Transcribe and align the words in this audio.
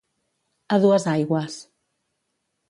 A 0.77 0.79
dues 0.85 1.05
aigües. 1.11 1.59